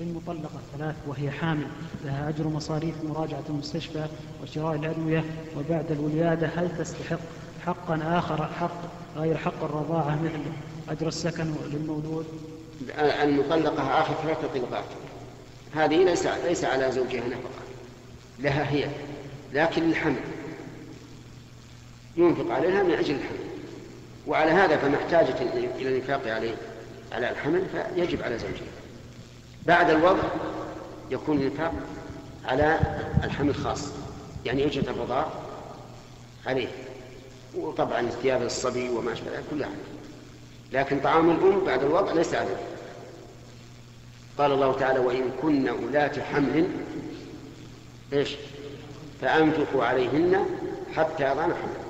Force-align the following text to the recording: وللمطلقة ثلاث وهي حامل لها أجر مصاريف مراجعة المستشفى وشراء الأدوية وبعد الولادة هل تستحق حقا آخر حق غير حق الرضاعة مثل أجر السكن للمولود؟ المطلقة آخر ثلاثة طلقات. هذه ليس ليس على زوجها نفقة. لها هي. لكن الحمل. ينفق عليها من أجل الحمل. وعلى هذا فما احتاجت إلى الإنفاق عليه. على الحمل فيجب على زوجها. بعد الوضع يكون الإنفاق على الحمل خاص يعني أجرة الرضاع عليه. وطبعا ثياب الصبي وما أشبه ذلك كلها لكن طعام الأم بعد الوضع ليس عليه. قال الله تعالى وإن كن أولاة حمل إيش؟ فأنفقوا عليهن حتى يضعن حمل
وللمطلقة 0.00 0.60
ثلاث 0.78 0.94
وهي 1.06 1.30
حامل 1.30 1.66
لها 2.04 2.28
أجر 2.28 2.48
مصاريف 2.48 2.94
مراجعة 3.04 3.42
المستشفى 3.48 4.06
وشراء 4.42 4.74
الأدوية 4.74 5.24
وبعد 5.58 5.92
الولادة 5.92 6.46
هل 6.46 6.78
تستحق 6.78 7.18
حقا 7.66 8.00
آخر 8.18 8.46
حق 8.46 8.80
غير 9.16 9.36
حق 9.36 9.64
الرضاعة 9.64 10.22
مثل 10.22 10.40
أجر 10.88 11.08
السكن 11.08 11.54
للمولود؟ 11.72 12.26
المطلقة 12.98 14.00
آخر 14.00 14.14
ثلاثة 14.22 14.48
طلقات. 14.54 14.84
هذه 15.74 16.04
ليس 16.04 16.26
ليس 16.26 16.64
على 16.64 16.92
زوجها 16.92 17.28
نفقة. 17.28 17.60
لها 18.38 18.70
هي. 18.70 18.88
لكن 19.52 19.90
الحمل. 19.90 20.20
ينفق 22.16 22.50
عليها 22.50 22.82
من 22.82 22.90
أجل 22.90 23.14
الحمل. 23.14 23.38
وعلى 24.26 24.50
هذا 24.50 24.76
فما 24.76 24.96
احتاجت 24.96 25.36
إلى 25.78 25.88
الإنفاق 25.88 26.34
عليه. 26.34 26.54
على 27.12 27.30
الحمل 27.30 27.62
فيجب 27.72 28.22
على 28.22 28.38
زوجها. 28.38 28.70
بعد 29.66 29.90
الوضع 29.90 30.22
يكون 31.10 31.36
الإنفاق 31.38 31.72
على 32.44 32.78
الحمل 33.24 33.54
خاص 33.54 33.88
يعني 34.46 34.66
أجرة 34.66 34.90
الرضاع 34.90 35.26
عليه. 36.46 36.68
وطبعا 37.56 38.08
ثياب 38.22 38.42
الصبي 38.42 38.88
وما 38.88 39.12
أشبه 39.12 39.30
ذلك 39.30 39.44
كلها 39.50 39.70
لكن 40.72 41.00
طعام 41.00 41.30
الأم 41.30 41.64
بعد 41.64 41.82
الوضع 41.82 42.12
ليس 42.12 42.34
عليه. 42.34 42.56
قال 44.38 44.52
الله 44.52 44.72
تعالى 44.72 44.98
وإن 44.98 45.30
كن 45.42 45.68
أولاة 45.68 46.12
حمل 46.32 46.68
إيش؟ 48.12 48.36
فأنفقوا 49.20 49.84
عليهن 49.84 50.46
حتى 50.96 51.24
يضعن 51.24 51.54
حمل 51.54 51.89